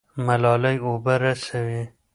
[0.25, 1.81] ملالۍ اوبه رسوي.